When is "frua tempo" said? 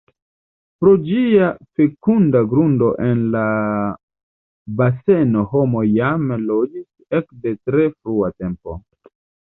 7.97-8.81